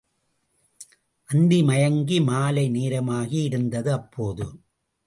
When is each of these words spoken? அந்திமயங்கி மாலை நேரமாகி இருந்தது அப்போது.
அந்திமயங்கி 1.29 2.17
மாலை 2.23 2.69
நேரமாகி 2.69 3.39
இருந்தது 3.43 3.91
அப்போது. 3.93 4.47